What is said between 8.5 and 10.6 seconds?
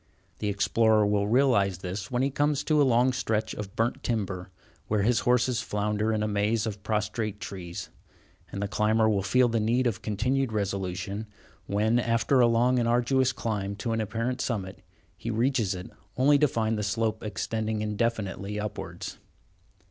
and the climber will feel the need of continued